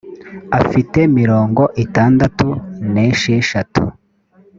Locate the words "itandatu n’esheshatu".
1.85-3.83